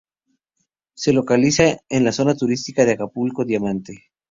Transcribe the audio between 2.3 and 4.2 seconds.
turística de Acapulco Diamante.